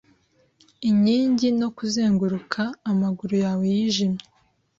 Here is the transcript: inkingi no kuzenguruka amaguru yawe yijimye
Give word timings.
inkingi 0.89 1.47
no 1.59 1.69
kuzenguruka 1.77 2.61
amaguru 2.91 3.33
yawe 3.43 3.63
yijimye 3.75 4.23